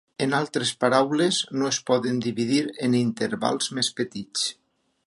En 0.25 0.31
altres 0.35 0.71
paraules, 0.83 1.41
no 1.63 1.69
es 1.73 1.79
poden 1.91 2.23
dividir 2.27 2.65
en 2.89 2.97
intervals 3.05 3.71
més 3.81 3.93
petits. 4.03 4.53